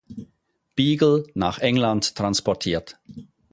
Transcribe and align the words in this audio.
Beagle" 0.75 1.27
nach 1.35 1.59
England 1.59 2.15
transportiert. 2.15 2.97